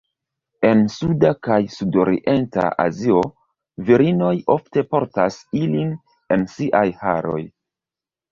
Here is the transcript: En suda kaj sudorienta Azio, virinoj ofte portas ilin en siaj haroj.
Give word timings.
En 0.67 0.79
suda 0.93 1.29
kaj 1.47 1.57
sudorienta 1.73 2.63
Azio, 2.85 3.19
virinoj 3.89 4.33
ofte 4.55 4.83
portas 4.95 5.37
ilin 5.61 5.91
en 6.37 6.49
siaj 6.57 6.85
haroj. 7.03 7.39